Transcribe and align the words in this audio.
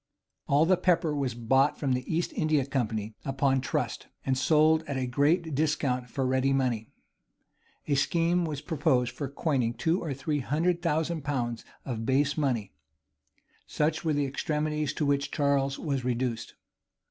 All 0.47 0.65
the 0.65 0.77
pepper 0.77 1.15
was 1.15 1.35
bought 1.35 1.77
from 1.79 1.93
the 1.93 2.11
East 2.11 2.33
India 2.33 2.65
Company 2.65 3.13
upon 3.23 3.61
trust, 3.61 4.07
and 4.25 4.35
sold 4.35 4.81
at 4.87 4.97
a 4.97 5.05
great 5.05 5.53
discount 5.53 6.09
for 6.09 6.25
ready 6.25 6.53
money.[v] 6.53 6.87
A 7.87 7.95
scheme 7.95 8.43
was 8.43 8.61
proposed 8.61 9.11
for 9.11 9.29
coining 9.29 9.75
two 9.75 10.01
or 10.01 10.15
three 10.15 10.39
hundred 10.39 10.81
thousand 10.81 11.21
pounds 11.23 11.63
of 11.85 12.03
base 12.03 12.35
money:[v*] 12.35 12.71
such 13.67 14.03
were 14.03 14.13
the 14.13 14.25
extremities 14.25 14.91
to 14.93 15.05
which 15.05 15.29
Charles 15.29 15.77
was 15.77 16.03
reduced. 16.03 16.55